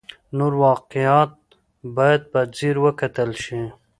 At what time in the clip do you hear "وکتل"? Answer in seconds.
2.85-3.29